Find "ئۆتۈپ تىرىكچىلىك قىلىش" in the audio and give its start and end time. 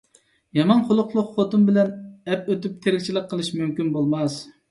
2.53-3.51